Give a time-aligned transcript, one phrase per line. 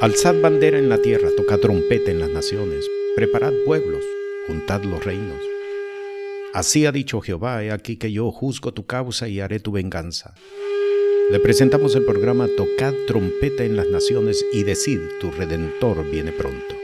[0.00, 4.04] Alzad bandera en la tierra, tocad trompeta en las naciones, preparad pueblos,
[4.46, 5.42] juntad los reinos.
[6.54, 10.34] Así ha dicho Jehová, he aquí que yo juzgo tu causa y haré tu venganza.
[11.32, 16.76] Le presentamos el programa Tocad trompeta en las naciones y decid, tu redentor viene pronto.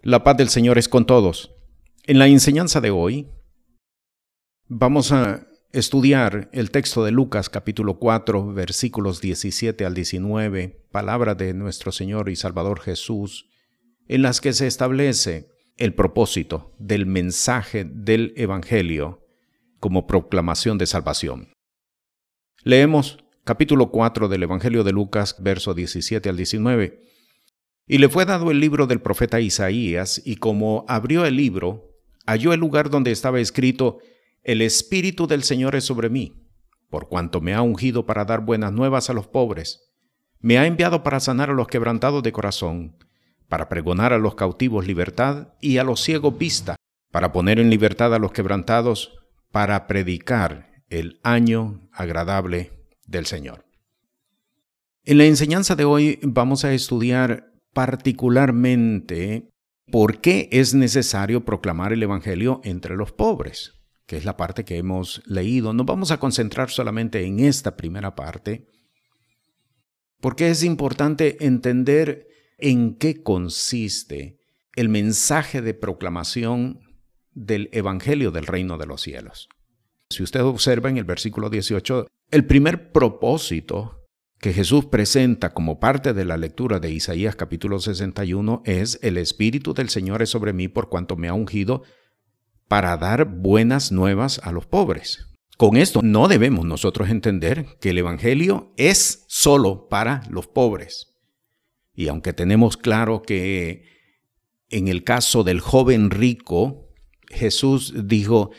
[0.00, 1.50] La paz del Señor es con todos.
[2.06, 3.28] En la enseñanza de hoy
[4.66, 11.52] vamos a estudiar el texto de Lucas capítulo 4 versículos 17 al 19, palabra de
[11.52, 13.50] nuestro Señor y Salvador Jesús,
[14.06, 19.26] en las que se establece el propósito del mensaje del Evangelio
[19.78, 21.52] como proclamación de salvación.
[22.64, 27.02] Leemos capítulo 4 del Evangelio de Lucas, verso 17 al 19.
[27.86, 31.94] Y le fue dado el libro del profeta Isaías, y como abrió el libro,
[32.26, 34.00] halló el lugar donde estaba escrito,
[34.42, 36.48] el Espíritu del Señor es sobre mí,
[36.88, 39.92] por cuanto me ha ungido para dar buenas nuevas a los pobres.
[40.40, 42.96] Me ha enviado para sanar a los quebrantados de corazón,
[43.48, 46.76] para pregonar a los cautivos libertad y a los ciegos vista,
[47.10, 49.18] para poner en libertad a los quebrantados,
[49.50, 52.72] para predicar el año agradable
[53.06, 53.64] del Señor.
[55.04, 59.48] En la enseñanza de hoy vamos a estudiar particularmente
[59.90, 63.77] por qué es necesario proclamar el Evangelio entre los pobres
[64.08, 65.74] que es la parte que hemos leído.
[65.74, 68.66] Nos vamos a concentrar solamente en esta primera parte,
[70.18, 74.38] porque es importante entender en qué consiste
[74.76, 76.80] el mensaje de proclamación
[77.32, 79.50] del Evangelio del Reino de los Cielos.
[80.08, 84.06] Si usted observa en el versículo 18, el primer propósito
[84.40, 89.74] que Jesús presenta como parte de la lectura de Isaías capítulo 61 es el Espíritu
[89.74, 91.82] del Señor es sobre mí por cuanto me ha ungido
[92.68, 95.26] para dar buenas nuevas a los pobres.
[95.56, 101.16] Con esto no debemos nosotros entender que el Evangelio es solo para los pobres.
[101.94, 103.82] Y aunque tenemos claro que
[104.70, 106.90] en el caso del joven rico,
[107.28, 108.52] Jesús dijo,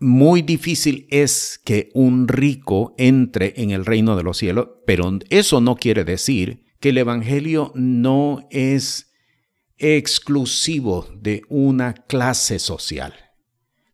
[0.00, 5.60] muy difícil es que un rico entre en el reino de los cielos, pero eso
[5.60, 9.09] no quiere decir que el Evangelio no es
[9.80, 13.14] exclusivo de una clase social.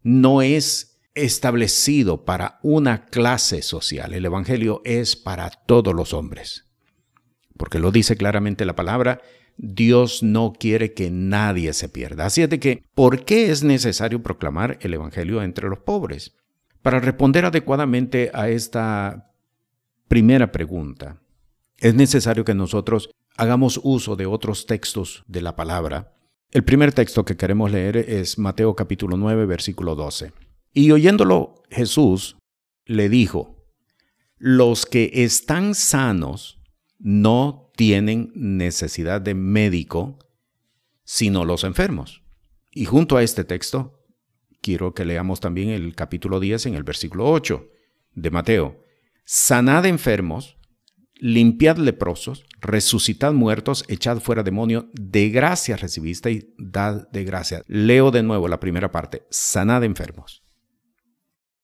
[0.03, 4.13] No es establecido para una clase social.
[4.13, 6.67] El Evangelio es para todos los hombres.
[7.57, 9.23] Porque lo dice claramente la palabra,
[9.57, 12.27] Dios no quiere que nadie se pierda.
[12.27, 16.35] Así es de que, ¿por qué es necesario proclamar el Evangelio entre los pobres?
[16.83, 19.33] Para responder adecuadamente a esta
[20.09, 21.23] primera pregunta,
[21.79, 26.15] es necesario que nosotros hagamos uso de otros textos de la palabra.
[26.51, 30.33] El primer texto que queremos leer es Mateo capítulo 9, versículo 12.
[30.73, 32.37] Y oyéndolo Jesús
[32.85, 33.67] le dijo,
[34.39, 36.61] los que están sanos
[36.99, 40.19] no tienen necesidad de médico,
[41.05, 42.23] sino los enfermos.
[42.71, 44.05] Y junto a este texto,
[44.61, 47.69] quiero que leamos también el capítulo 10 en el versículo 8
[48.15, 48.85] de Mateo.
[49.25, 50.57] Sanad enfermos,
[51.19, 57.63] limpiad leprosos, resucitad muertos, echad fuera demonio, de gracia recibiste y dad de gracia.
[57.67, 60.43] Leo de nuevo la primera parte, sanad enfermos.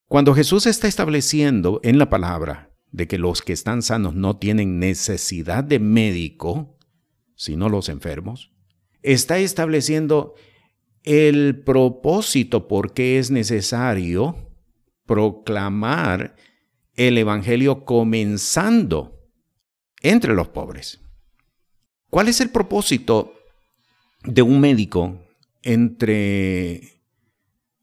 [0.07, 4.79] Cuando Jesús está estableciendo en la palabra de que los que están sanos no tienen
[4.79, 6.79] necesidad de médico,
[7.35, 8.53] sino los enfermos,
[9.03, 10.35] está estableciendo
[11.03, 14.51] el propósito por qué es necesario
[15.07, 16.37] proclamar
[16.95, 19.22] el Evangelio comenzando
[20.03, 21.01] entre los pobres.
[22.11, 23.35] ¿Cuál es el propósito
[24.25, 25.25] de un médico
[25.63, 27.01] entre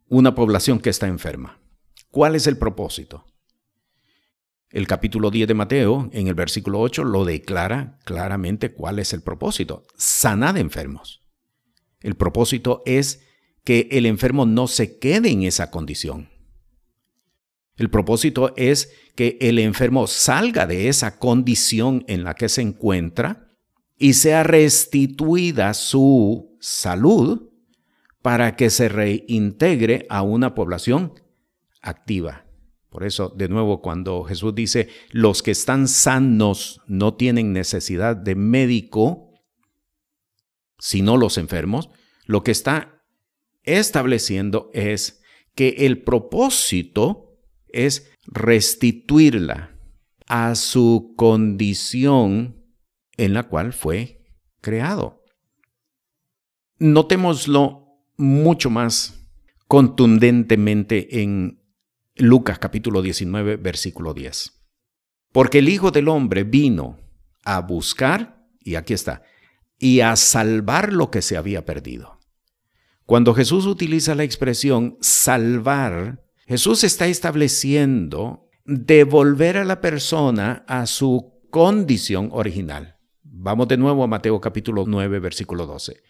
[0.07, 1.59] una población que está enferma?
[2.11, 3.25] ¿Cuál es el propósito?
[4.69, 9.23] El capítulo 10 de Mateo, en el versículo 8, lo declara claramente cuál es el
[9.23, 9.83] propósito.
[9.95, 11.21] Sanad enfermos.
[12.01, 13.23] El propósito es
[13.63, 16.29] que el enfermo no se quede en esa condición.
[17.79, 23.53] El propósito es que el enfermo salga de esa condición en la que se encuentra
[23.97, 27.49] y sea restituida su salud
[28.21, 31.13] para que se reintegre a una población
[31.81, 32.45] activa.
[32.89, 38.35] Por eso, de nuevo, cuando Jesús dice, los que están sanos no tienen necesidad de
[38.35, 39.31] médico,
[40.79, 41.89] sino los enfermos,
[42.25, 43.05] lo que está
[43.63, 45.21] estableciendo es
[45.55, 47.28] que el propósito
[47.73, 49.75] es restituirla
[50.27, 52.63] a su condición
[53.17, 54.25] en la cual fue
[54.61, 55.23] creado.
[56.77, 57.87] Notémoslo
[58.17, 59.27] mucho más
[59.67, 61.61] contundentemente en
[62.15, 64.53] Lucas capítulo 19, versículo 10.
[65.31, 66.99] Porque el Hijo del Hombre vino
[67.43, 69.23] a buscar y aquí está,
[69.77, 72.19] y a salvar lo que se había perdido.
[73.05, 81.43] Cuando Jesús utiliza la expresión salvar, Jesús está estableciendo devolver a la persona a su
[81.51, 82.97] condición original.
[83.21, 86.01] Vamos de nuevo a Mateo capítulo 9, versículo 12.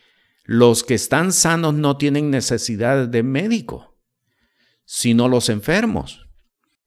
[0.45, 3.97] Los que están sanos no tienen necesidad de médico,
[4.85, 6.29] sino los enfermos.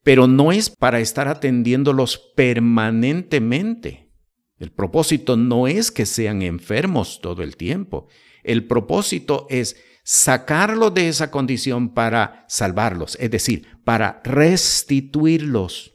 [0.02, 4.10] Pero no es para estar atendiéndolos permanentemente.
[4.56, 8.08] El propósito no es que sean enfermos todo el tiempo.
[8.44, 15.92] El propósito es sacarlos de esa condición para salvarlos, es decir, para restituirlos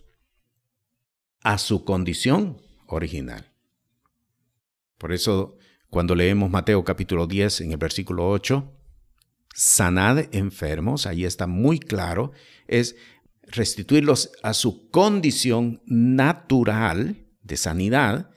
[1.44, 3.54] a su condición original.
[4.98, 5.57] Por eso,
[5.89, 8.74] cuando leemos Mateo capítulo 10 en el versículo 8,
[9.54, 12.31] sanad enfermos, ahí está muy claro,
[12.68, 12.95] es
[13.44, 18.30] restituirlos a su condición natural de sanidad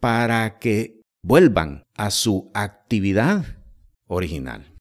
[0.00, 3.44] para que vuelvan a su actividad
[4.06, 4.73] original.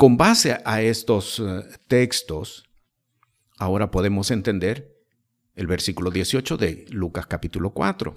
[0.00, 2.64] Con base a estos eh, textos,
[3.58, 4.96] ahora podemos entender
[5.54, 8.16] el versículo 18 de Lucas capítulo 4.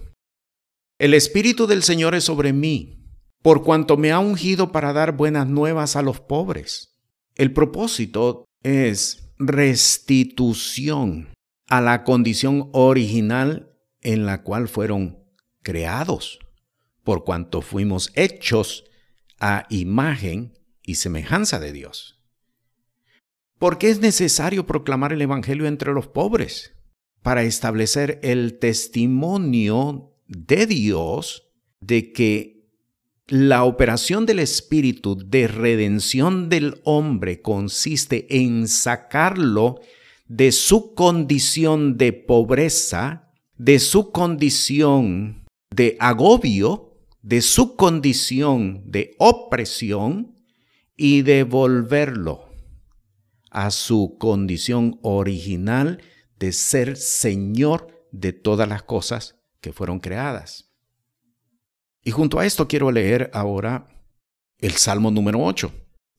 [0.97, 3.03] El Espíritu del Señor es sobre mí,
[3.41, 6.95] por cuanto me ha ungido para dar buenas nuevas a los pobres.
[7.35, 11.33] El propósito es restitución
[11.68, 15.19] a la condición original en la cual fueron
[15.62, 16.39] creados,
[17.03, 18.86] por cuanto fuimos hechos
[19.41, 20.53] a imagen
[20.83, 22.19] y semejanza de Dios.
[23.57, 26.74] ¿Por qué es necesario proclamar el Evangelio entre los pobres?
[27.21, 31.47] Para establecer el testimonio de Dios
[31.80, 32.53] de que
[33.27, 39.79] la operación del Espíritu de redención del hombre consiste en sacarlo
[40.27, 50.32] de su condición de pobreza, de su condición de agobio, de su condición de opresión,
[50.95, 52.50] y devolverlo
[53.50, 56.01] a su condición original
[56.40, 60.72] de ser Señor de todas las cosas que fueron creadas.
[62.04, 63.88] Y junto a esto quiero leer ahora
[64.60, 65.72] el Salmo número 8.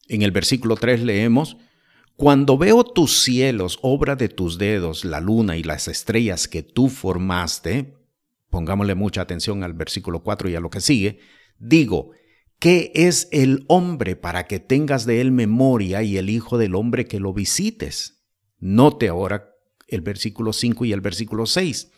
[0.08, 1.56] En el versículo 3 leemos,
[2.16, 6.88] Cuando veo tus cielos, obra de tus dedos, la luna y las estrellas que tú
[6.88, 7.94] formaste,
[8.50, 11.18] pongámosle mucha atención al versículo 4 y a lo que sigue,
[11.58, 12.12] digo,
[12.58, 17.06] ¿Qué es el hombre para que tengas de él memoria y el Hijo del hombre
[17.06, 18.24] que lo visites?
[18.58, 19.50] Note ahora
[19.88, 21.90] el versículo 5 y el versículo 6.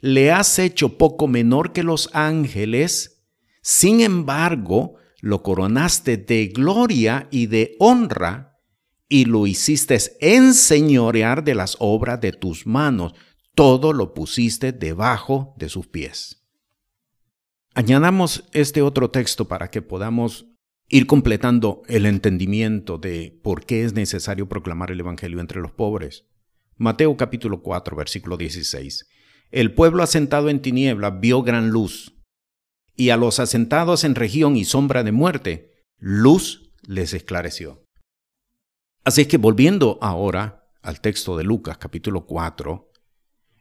[0.00, 3.24] Le has hecho poco menor que los ángeles,
[3.62, 8.58] sin embargo, lo coronaste de gloria y de honra,
[9.08, 13.14] y lo hiciste enseñorear de las obras de tus manos,
[13.54, 16.45] todo lo pusiste debajo de sus pies.
[17.78, 20.46] Añadamos este otro texto para que podamos
[20.88, 26.24] ir completando el entendimiento de por qué es necesario proclamar el Evangelio entre los pobres.
[26.78, 29.06] Mateo capítulo 4, versículo 16.
[29.50, 32.14] El pueblo asentado en tiniebla vio gran luz,
[32.94, 37.84] y a los asentados en región y sombra de muerte, luz les esclareció.
[39.04, 42.90] Así que volviendo ahora al texto de Lucas capítulo 4,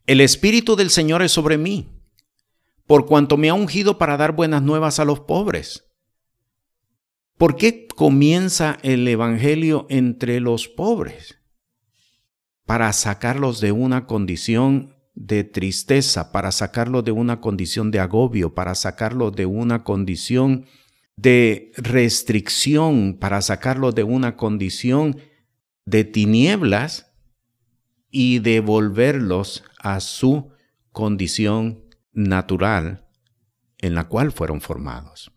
[0.07, 1.94] el Espíritu del Señor es sobre mí
[2.87, 5.85] por cuanto me ha ungido para dar buenas nuevas a los pobres.
[7.37, 11.39] ¿Por qué comienza el Evangelio entre los pobres?
[12.65, 18.75] Para sacarlos de una condición de tristeza, para sacarlos de una condición de agobio, para
[18.75, 20.65] sacarlos de una condición
[21.15, 25.17] de restricción, para sacarlos de una condición
[25.85, 27.11] de tinieblas
[28.09, 30.51] y devolverlos a su
[30.91, 31.84] condición
[32.15, 33.07] natural
[33.77, 35.31] en la cual fueron formados.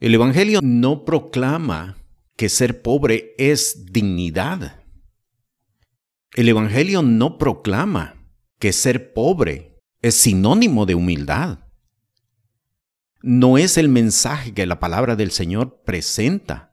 [0.00, 1.98] El Evangelio no proclama
[2.36, 4.84] que ser pobre es dignidad.
[6.34, 8.14] El Evangelio no proclama
[8.60, 11.58] que ser pobre es sinónimo de humildad.
[13.22, 16.67] No es el mensaje que la palabra del Señor presenta.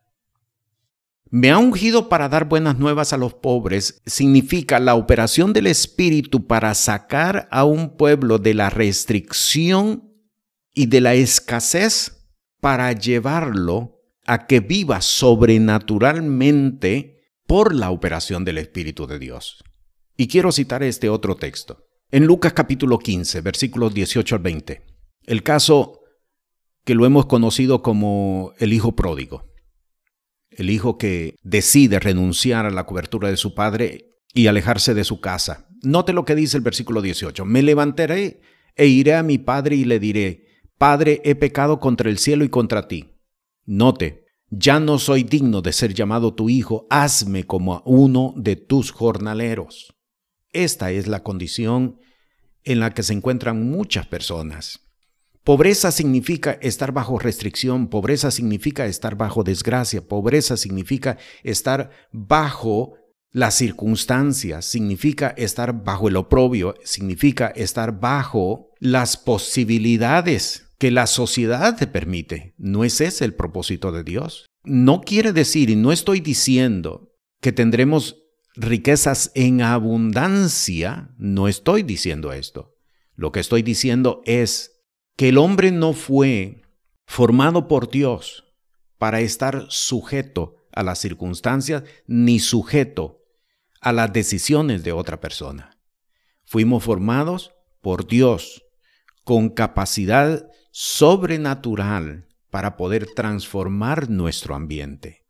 [1.35, 6.47] Me ha ungido para dar buenas nuevas a los pobres significa la operación del Espíritu
[6.47, 10.13] para sacar a un pueblo de la restricción
[10.73, 12.25] y de la escasez
[12.61, 19.61] para llevarlo a que viva sobrenaturalmente por la operación del Espíritu de Dios.
[20.15, 21.85] Y quiero citar este otro texto.
[22.11, 24.85] En Lucas capítulo 15, versículos 18 al 20.
[25.25, 25.99] El caso
[26.85, 29.53] que lo hemos conocido como el hijo pródigo
[30.57, 35.19] el hijo que decide renunciar a la cobertura de su padre y alejarse de su
[35.21, 35.67] casa.
[35.81, 37.45] Note lo que dice el versículo 18.
[37.45, 38.41] Me levantaré
[38.75, 40.45] E iré a mi padre y le diré,
[40.77, 43.15] Padre, he pecado contra el cielo y contra ti.
[43.65, 48.91] Note, ya no soy digno de ser llamado tu hijo, hazme como uno de tus
[48.91, 49.95] jornaleros.
[50.51, 51.99] Esta es la condición
[52.63, 54.84] en la que se encuentran muchas personas.
[55.45, 62.95] Pobreza significa estar bajo restricción, pobreza significa estar bajo desgracia, pobreza significa estar bajo
[63.31, 71.77] las circunstancias, significa estar bajo el oprobio, significa estar bajo las posibilidades que la sociedad
[71.77, 72.55] te permite.
[72.57, 74.47] No es ese el propósito de Dios.
[74.63, 78.17] No quiere decir, y no estoy diciendo que tendremos
[78.55, 82.73] riquezas en abundancia, no estoy diciendo esto.
[83.13, 84.74] Lo que estoy diciendo es
[85.15, 86.63] que el hombre no fue
[87.05, 88.45] formado por Dios
[88.97, 93.21] para estar sujeto a las circunstancias ni sujeto
[93.81, 95.77] a las decisiones de otra persona.
[96.43, 98.63] Fuimos formados por Dios
[99.23, 105.25] con capacidad sobrenatural para poder transformar nuestro ambiente.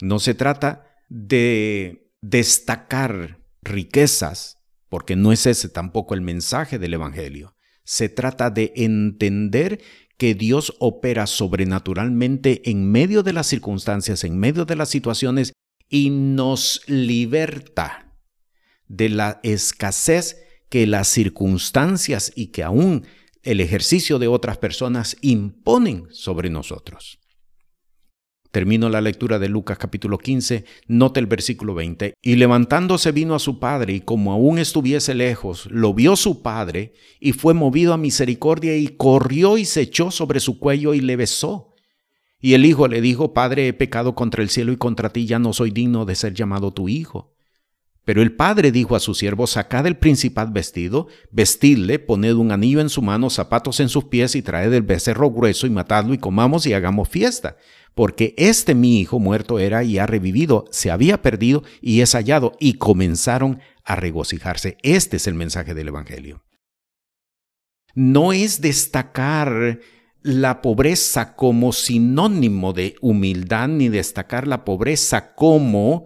[0.00, 7.55] No se trata de destacar riquezas, porque no es ese tampoco el mensaje del Evangelio.
[7.86, 9.80] Se trata de entender
[10.18, 15.52] que Dios opera sobrenaturalmente en medio de las circunstancias, en medio de las situaciones
[15.88, 18.12] y nos liberta
[18.88, 23.06] de la escasez que las circunstancias y que aún
[23.44, 27.20] el ejercicio de otras personas imponen sobre nosotros.
[28.50, 32.14] Termino la lectura de Lucas capítulo 15, nota el versículo 20.
[32.22, 36.94] Y levantándose vino a su padre, y como aún estuviese lejos, lo vio su padre,
[37.20, 41.16] y fue movido a misericordia, y corrió y se echó sobre su cuello y le
[41.16, 41.74] besó.
[42.40, 45.38] Y el hijo le dijo, Padre, he pecado contra el cielo y contra ti, ya
[45.38, 47.35] no soy digno de ser llamado tu hijo.
[48.06, 52.80] Pero el padre dijo a su siervo, sacad el principal vestido, vestidle, poned un anillo
[52.80, 56.18] en su mano, zapatos en sus pies, y traed el becerro grueso, y matadlo, y
[56.18, 57.56] comamos y hagamos fiesta
[57.96, 62.52] porque este mi hijo muerto era y ha revivido, se había perdido y es hallado,
[62.60, 64.76] y comenzaron a regocijarse.
[64.82, 66.44] Este es el mensaje del Evangelio.
[67.94, 69.80] No es destacar
[70.20, 76.04] la pobreza como sinónimo de humildad, ni destacar la pobreza como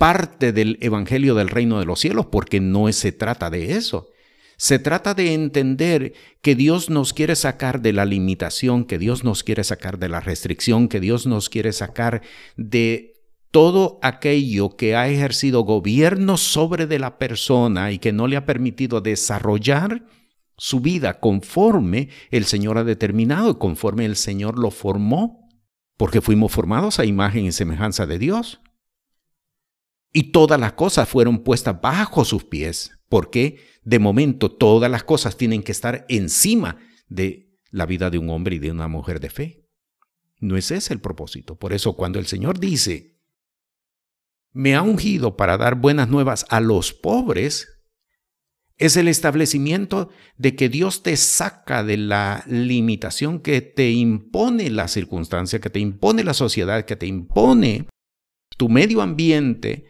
[0.00, 4.08] parte del Evangelio del reino de los cielos, porque no se trata de eso.
[4.56, 9.44] Se trata de entender que Dios nos quiere sacar de la limitación, que Dios nos
[9.44, 12.22] quiere sacar de la restricción, que Dios nos quiere sacar
[12.56, 13.12] de
[13.50, 18.46] todo aquello que ha ejercido gobierno sobre de la persona y que no le ha
[18.46, 20.06] permitido desarrollar
[20.56, 25.46] su vida conforme el Señor ha determinado y conforme el Señor lo formó,
[25.98, 28.62] porque fuimos formados a imagen y semejanza de Dios.
[30.12, 32.92] Y todas las cosas fueron puestas bajo sus pies.
[33.08, 33.58] ¿Por qué?
[33.82, 38.56] de momento todas las cosas tienen que estar encima de la vida de un hombre
[38.56, 39.66] y de una mujer de fe.
[40.38, 41.58] No es ese el propósito.
[41.58, 43.18] Por eso cuando el Señor dice,
[44.52, 47.68] me ha ungido para dar buenas nuevas a los pobres,
[48.76, 54.88] es el establecimiento de que Dios te saca de la limitación que te impone la
[54.88, 57.88] circunstancia, que te impone la sociedad, que te impone
[58.56, 59.89] tu medio ambiente,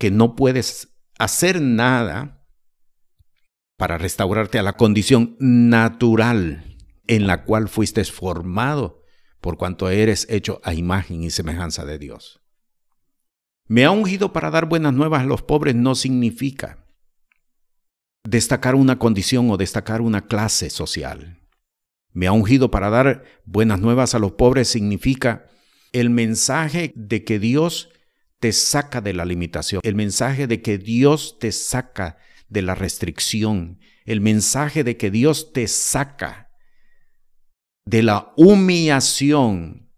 [0.00, 2.42] que no puedes hacer nada
[3.76, 9.02] para restaurarte a la condición natural en la cual fuiste formado
[9.42, 12.40] por cuanto eres hecho a imagen y semejanza de Dios.
[13.66, 16.86] Me ha ungido para dar buenas nuevas a los pobres no significa
[18.24, 21.46] destacar una condición o destacar una clase social.
[22.12, 25.46] Me ha ungido para dar buenas nuevas a los pobres significa
[25.92, 27.90] el mensaje de que Dios
[28.40, 32.18] te saca de la limitación, el mensaje de que Dios te saca
[32.48, 36.50] de la restricción, el mensaje de que Dios te saca
[37.86, 39.90] de la humillación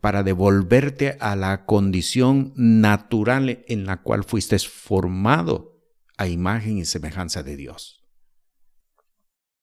[0.00, 5.80] para devolverte a la condición natural en la cual fuiste formado
[6.16, 8.04] a imagen y semejanza de Dios.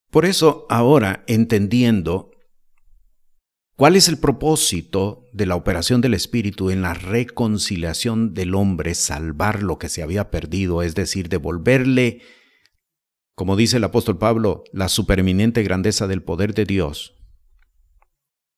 [0.10, 2.32] Por eso ahora, entendiendo
[3.76, 9.64] cuál es el propósito de la operación del Espíritu en la reconciliación del hombre, salvar
[9.64, 12.22] lo que se había perdido, es decir, devolverle
[13.36, 17.16] como dice el apóstol Pablo, la supereminente grandeza del poder de Dios,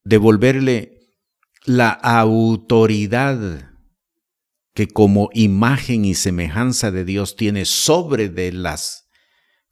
[0.03, 0.99] devolverle
[1.65, 3.71] la autoridad
[4.75, 9.09] que como imagen y semejanza de Dios tiene sobre de las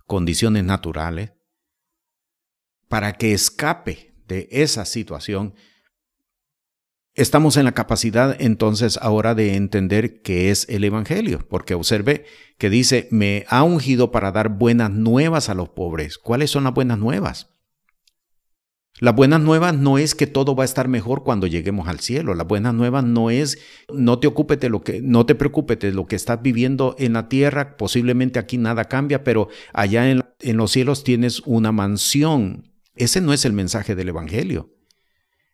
[0.08, 1.34] condiciones naturales,
[2.88, 5.54] para que escape de esa situación,
[7.14, 12.26] estamos en la capacidad entonces ahora de entender qué es el Evangelio, porque observe
[12.58, 16.18] que dice, me ha ungido para dar buenas nuevas a los pobres.
[16.18, 17.56] ¿Cuáles son las buenas nuevas?
[19.02, 22.34] Las buenas nuevas no es que todo va a estar mejor cuando lleguemos al cielo.
[22.34, 23.58] Las buenas nuevas no es
[23.94, 27.28] no te ocupes lo que no te preocupes de lo que estás viviendo en la
[27.28, 32.75] tierra, posiblemente aquí nada cambia, pero allá en, en los cielos tienes una mansión.
[32.96, 34.76] Ese no es el mensaje del evangelio.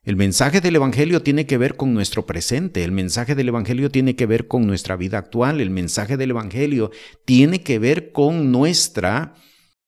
[0.03, 4.15] El mensaje del Evangelio tiene que ver con nuestro presente, el mensaje del Evangelio tiene
[4.15, 6.89] que ver con nuestra vida actual, el mensaje del Evangelio
[7.23, 9.35] tiene que ver con nuestra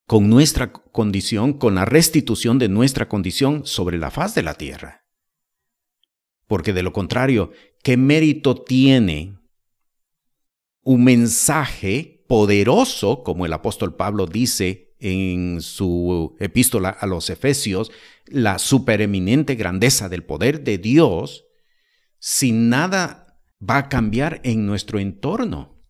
[0.06, 5.08] con nuestra condición, con la restitución de nuestra condición sobre la faz de la tierra.
[6.46, 9.40] Porque de lo contrario, ¿qué mérito tiene
[10.82, 17.92] un mensaje poderoso, como el apóstol Pablo dice en su epístola a los Efesios,
[18.26, 21.46] la supereminente grandeza del poder de Dios,
[22.20, 25.84] si nada va a cambiar en nuestro entorno?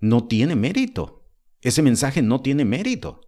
[0.00, 1.28] No tiene mérito.
[1.60, 3.20] Ese mensaje no tiene mérito.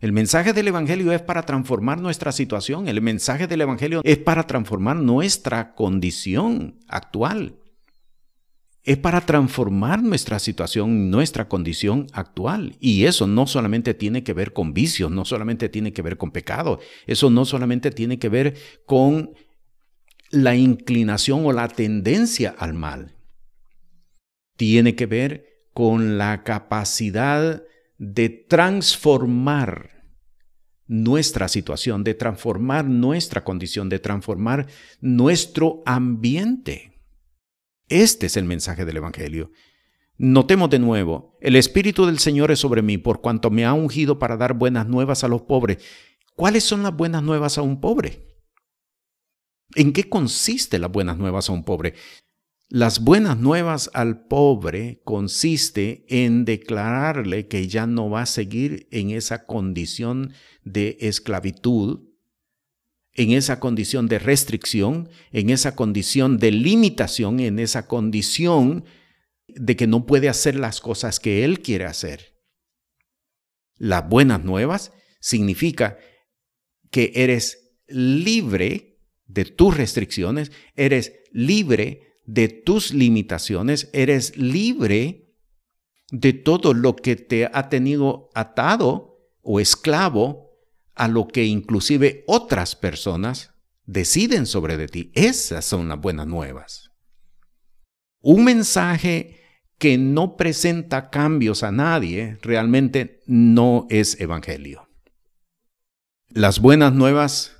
[0.00, 2.88] El mensaje del Evangelio es para transformar nuestra situación.
[2.88, 7.61] El mensaje del Evangelio es para transformar nuestra condición actual.
[8.84, 12.76] Es para transformar nuestra situación, nuestra condición actual.
[12.80, 16.32] Y eso no solamente tiene que ver con vicios, no solamente tiene que ver con
[16.32, 19.34] pecado, eso no solamente tiene que ver con
[20.30, 23.14] la inclinación o la tendencia al mal.
[24.56, 27.62] Tiene que ver con la capacidad
[27.98, 30.02] de transformar
[30.88, 34.66] nuestra situación, de transformar nuestra condición, de transformar
[35.00, 36.91] nuestro ambiente.
[37.92, 39.50] Este es el mensaje del Evangelio.
[40.16, 44.18] Notemos de nuevo, el Espíritu del Señor es sobre mí por cuanto me ha ungido
[44.18, 45.76] para dar buenas nuevas a los pobres.
[46.34, 48.34] ¿Cuáles son las buenas nuevas a un pobre?
[49.74, 51.92] ¿En qué consiste las buenas nuevas a un pobre?
[52.70, 59.10] Las buenas nuevas al pobre consiste en declararle que ya no va a seguir en
[59.10, 60.32] esa condición
[60.64, 62.00] de esclavitud,
[63.14, 68.84] en esa condición de restricción, en esa condición de limitación, en esa condición
[69.48, 72.40] de que no puede hacer las cosas que él quiere hacer.
[73.76, 75.98] Las buenas nuevas significa
[76.90, 85.34] que eres libre de tus restricciones, eres libre de tus limitaciones, eres libre
[86.10, 90.51] de todo lo que te ha tenido atado o esclavo
[90.94, 95.12] a lo que inclusive otras personas deciden sobre de ti.
[95.14, 96.90] Esas son las buenas nuevas.
[98.20, 99.40] Un mensaje
[99.78, 104.88] que no presenta cambios a nadie realmente no es evangelio.
[106.28, 107.56] Las buenas nuevas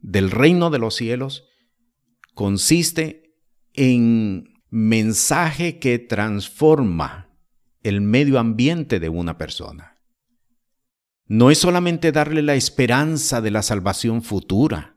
[0.00, 1.44] del reino de los cielos
[2.34, 3.34] consiste
[3.74, 7.28] en mensaje que transforma
[7.82, 9.89] el medio ambiente de una persona.
[11.30, 14.96] No es solamente darle la esperanza de la salvación futura.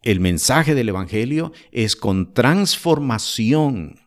[0.00, 3.98] El mensaje del Evangelio es con transformación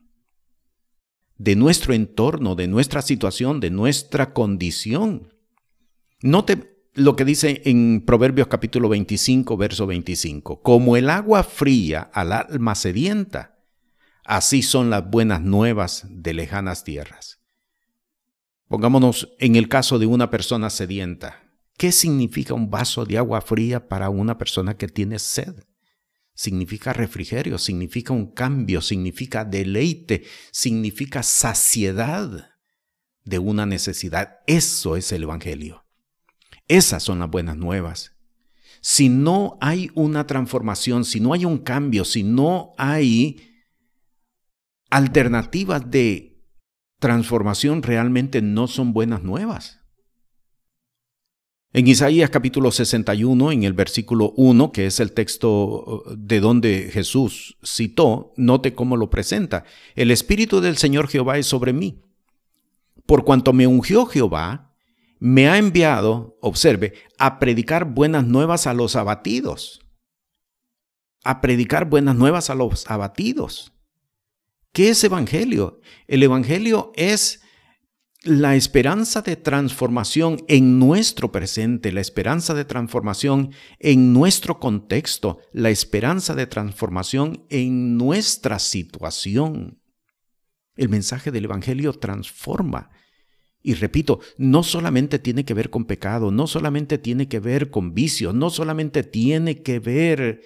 [1.36, 5.34] de nuestro entorno, de nuestra situación, de nuestra condición.
[6.22, 10.62] Note lo que dice en Proverbios capítulo 25, verso 25.
[10.62, 13.60] Como el agua fría al alma sedienta,
[14.24, 17.39] así son las buenas nuevas de lejanas tierras.
[18.70, 21.44] Pongámonos en el caso de una persona sedienta.
[21.76, 25.64] ¿Qué significa un vaso de agua fría para una persona que tiene sed?
[26.36, 32.52] Significa refrigerio, significa un cambio, significa deleite, significa saciedad
[33.26, 34.38] de una necesidad.
[34.46, 35.84] Eso es el Evangelio.
[36.68, 38.14] Esas son las buenas nuevas.
[38.82, 43.50] Si no hay una transformación, si no hay un cambio, si no hay
[44.92, 46.29] alternativas de
[47.00, 49.80] transformación, realmente no son buenas nuevas.
[51.72, 56.90] En Isaías capítulo 61, en el versículo 1, que es el texto uh, de donde
[56.92, 59.66] Jesús citó, note cómo lo presenta.
[59.96, 62.02] El Espíritu del Señor Jehová es sobre mí.
[63.06, 64.76] Por cuanto me ungió Jehová,
[65.20, 69.80] me ha enviado, observe, a predicar buenas nuevas a los abatidos.
[71.24, 73.74] A predicar buenas nuevas a los abatidos.
[74.72, 75.82] ¿Qué es Evangelio?
[76.08, 77.42] El Evangelio es
[78.24, 85.70] la esperanza de transformación en nuestro presente, la esperanza de transformación en nuestro contexto, la
[85.70, 89.82] esperanza de transformación en nuestra situación.
[90.76, 92.92] El mensaje del Evangelio transforma
[93.62, 97.94] y repito, no solamente tiene que ver con pecado, no solamente tiene que ver con
[97.94, 100.42] vicios, no solamente tiene que ver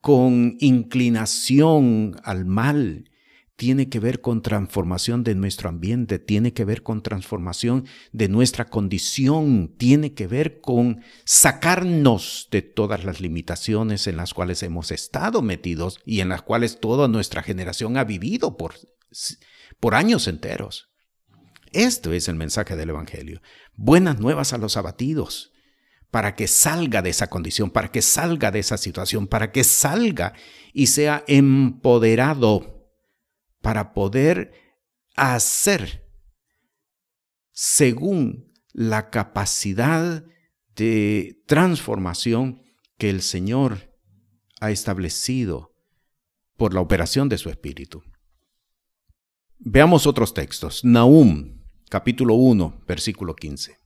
[0.00, 3.10] con inclinación al mal,
[3.56, 8.66] tiene que ver con transformación de nuestro ambiente, tiene que ver con transformación de nuestra
[8.66, 15.40] condición, tiene que ver con sacarnos de todas las limitaciones en las cuales hemos estado
[15.40, 18.74] metidos y en las cuales toda nuestra generación ha vivido por,
[19.80, 20.90] por años enteros.
[21.72, 23.40] Esto es el mensaje del Evangelio.
[23.74, 25.52] Buenas nuevas a los abatidos,
[26.10, 30.34] para que salga de esa condición, para que salga de esa situación, para que salga
[30.72, 32.75] y sea empoderado
[33.66, 34.52] para poder
[35.16, 36.08] hacer
[37.50, 40.24] según la capacidad
[40.76, 42.62] de transformación
[42.96, 43.92] que el Señor
[44.60, 45.74] ha establecido
[46.56, 48.04] por la operación de su Espíritu.
[49.58, 50.84] Veamos otros textos.
[50.84, 53.78] Nahum, capítulo 1, versículo 15.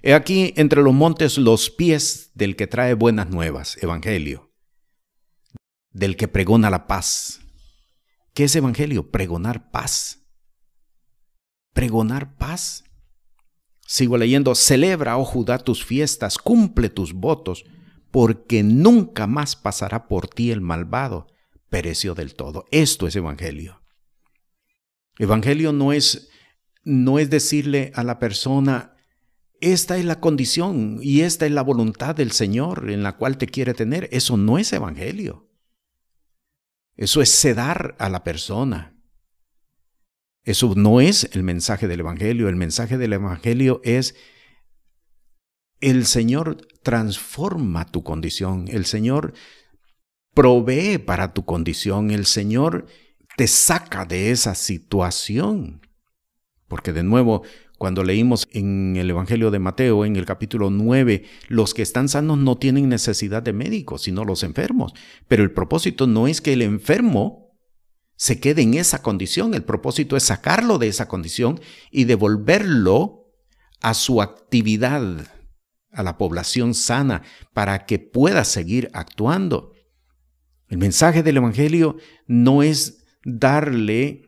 [0.00, 4.52] He aquí entre los montes los pies del que trae buenas nuevas, Evangelio,
[5.90, 7.40] del que pregona la paz,
[8.38, 9.10] ¿Qué es evangelio?
[9.10, 10.24] Pregonar paz.
[11.74, 12.84] Pregonar paz.
[13.84, 17.64] Sigo leyendo, celebra, oh Judá, tus fiestas, cumple tus votos,
[18.12, 21.26] porque nunca más pasará por ti el malvado.
[21.68, 22.66] Pereció del todo.
[22.70, 23.82] Esto es evangelio.
[25.18, 26.28] Evangelio no es,
[26.84, 28.94] no es decirle a la persona,
[29.60, 33.48] esta es la condición y esta es la voluntad del Señor en la cual te
[33.48, 34.08] quiere tener.
[34.12, 35.47] Eso no es evangelio.
[36.98, 38.96] Eso es sedar a la persona.
[40.42, 42.48] Eso no es el mensaje del Evangelio.
[42.48, 44.16] El mensaje del Evangelio es
[45.80, 48.66] el Señor transforma tu condición.
[48.66, 49.32] El Señor
[50.34, 52.10] provee para tu condición.
[52.10, 52.86] El Señor
[53.36, 55.80] te saca de esa situación.
[56.66, 57.44] Porque de nuevo,
[57.78, 62.36] cuando leímos en el Evangelio de Mateo, en el capítulo 9, los que están sanos
[62.36, 64.92] no tienen necesidad de médicos, sino los enfermos.
[65.28, 67.56] Pero el propósito no es que el enfermo
[68.16, 71.60] se quede en esa condición, el propósito es sacarlo de esa condición
[71.92, 73.32] y devolverlo
[73.80, 75.28] a su actividad,
[75.92, 77.22] a la población sana,
[77.54, 79.72] para que pueda seguir actuando.
[80.68, 84.27] El mensaje del Evangelio no es darle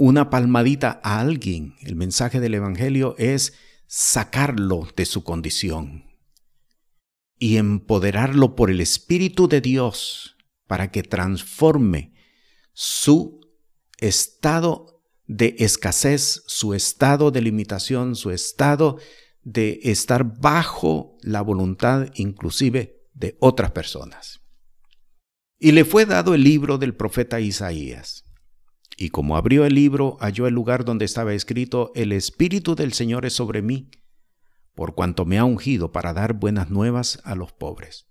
[0.00, 1.74] una palmadita a alguien.
[1.82, 3.52] El mensaje del Evangelio es
[3.86, 6.06] sacarlo de su condición
[7.38, 12.14] y empoderarlo por el Espíritu de Dios para que transforme
[12.72, 13.42] su
[13.98, 18.96] estado de escasez, su estado de limitación, su estado
[19.42, 24.40] de estar bajo la voluntad inclusive de otras personas.
[25.58, 28.24] Y le fue dado el libro del profeta Isaías.
[29.02, 33.24] Y como abrió el libro, halló el lugar donde estaba escrito, El Espíritu del Señor
[33.24, 33.90] es sobre mí,
[34.74, 38.10] por cuanto me ha ungido para dar buenas nuevas a los pobres.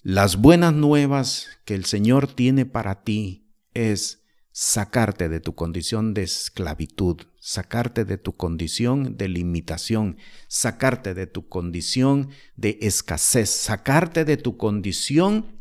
[0.00, 6.22] Las buenas nuevas que el Señor tiene para ti es sacarte de tu condición de
[6.22, 14.36] esclavitud, sacarte de tu condición de limitación, sacarte de tu condición de escasez, sacarte de
[14.36, 15.58] tu condición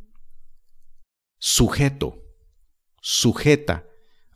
[1.40, 2.24] sujeto,
[3.02, 3.87] sujeta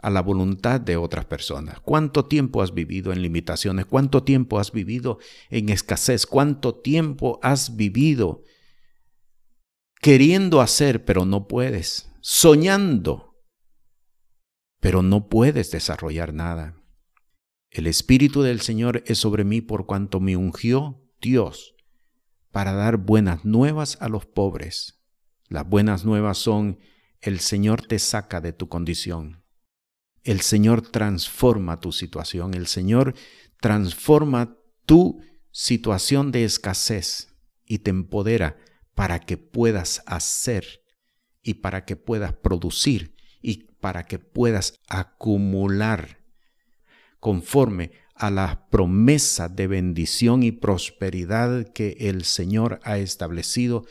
[0.01, 1.79] a la voluntad de otras personas.
[1.79, 3.85] ¿Cuánto tiempo has vivido en limitaciones?
[3.85, 6.25] ¿Cuánto tiempo has vivido en escasez?
[6.25, 8.43] ¿Cuánto tiempo has vivido
[10.01, 12.11] queriendo hacer pero no puedes?
[12.21, 13.27] Soñando
[14.79, 16.75] pero no puedes desarrollar nada.
[17.69, 21.75] El Espíritu del Señor es sobre mí por cuanto me ungió Dios
[22.51, 25.03] para dar buenas nuevas a los pobres.
[25.47, 26.79] Las buenas nuevas son
[27.21, 29.40] el Señor te saca de tu condición
[30.23, 33.15] el Señor transforma tu situación, el Señor
[33.59, 38.57] transforma tu situación de escasez y te empodera
[38.95, 40.83] para que puedas hacer
[41.41, 46.19] y para que puedas producir y para que puedas acumular
[47.19, 53.85] conforme a la promesa de bendición y prosperidad que el Señor ha establecido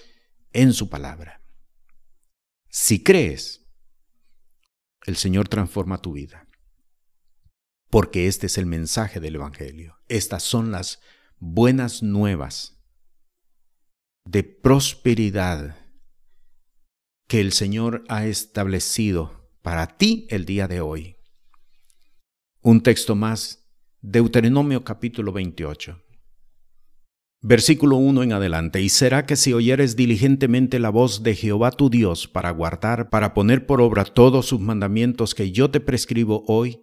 [0.53, 1.41] en su palabra.
[2.69, 3.60] Si crees,
[5.07, 6.47] el Señor transforma tu vida.
[7.91, 9.97] Porque este es el mensaje del Evangelio.
[10.09, 11.01] Estas son las
[11.39, 12.79] buenas nuevas
[14.25, 15.77] de prosperidad
[17.27, 21.17] que el Señor ha establecido para ti el día de hoy.
[22.63, 23.69] Un texto más,
[24.01, 26.10] Deuteronomio capítulo 28.
[27.43, 28.83] Versículo 1 en adelante.
[28.83, 33.33] Y será que si oyeres diligentemente la voz de Jehová tu Dios para guardar, para
[33.33, 36.81] poner por obra todos sus mandamientos que yo te prescribo hoy,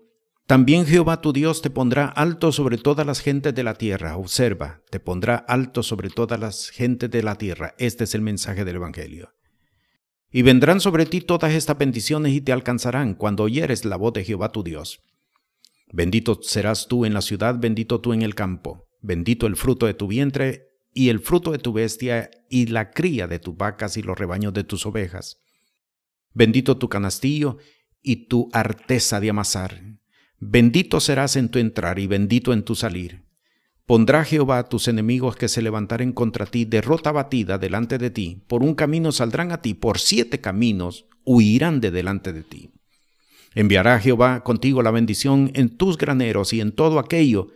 [0.47, 4.15] También Jehová tu Dios te pondrá alto sobre todas las gentes de la tierra.
[4.15, 7.75] Observa, te pondrá alto sobre todas las gentes de la tierra.
[7.77, 9.33] Este es el mensaje del Evangelio.
[10.31, 14.23] Y vendrán sobre ti todas estas bendiciones y te alcanzarán cuando oyeres la voz de
[14.23, 15.01] Jehová tu Dios.
[15.91, 18.86] Bendito serás tú en la ciudad, bendito tú en el campo.
[19.01, 23.27] Bendito el fruto de tu vientre y el fruto de tu bestia y la cría
[23.27, 25.41] de tus vacas y los rebaños de tus ovejas.
[26.33, 27.57] Bendito tu canastillo
[28.01, 29.81] y tu arteza de amasar
[30.39, 33.23] Bendito serás en tu entrar y bendito en tu salir.
[33.87, 38.43] Pondrá Jehová a tus enemigos que se levantaren contra ti, derrota batida delante de ti.
[38.47, 42.71] Por un camino saldrán a ti, por siete caminos huirán de delante de ti.
[43.55, 47.47] Enviará Jehová contigo la bendición en tus graneros y en todo aquello